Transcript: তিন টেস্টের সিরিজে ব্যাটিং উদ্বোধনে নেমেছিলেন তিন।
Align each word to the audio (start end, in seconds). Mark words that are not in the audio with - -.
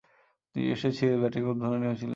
তিন 0.55 0.61
টেস্টের 0.67 0.93
সিরিজে 0.97 1.17
ব্যাটিং 1.17 1.41
উদ্বোধনে 1.43 1.77
নেমেছিলেন 1.77 1.99
তিন। 2.01 2.09